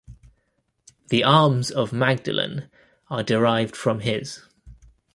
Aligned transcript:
The 1.09 1.23
arms 1.23 1.69
of 1.69 1.93
Magdalene 1.93 2.71
are 3.11 3.21
derived 3.21 3.75
from 3.75 3.99
his. 3.99 4.41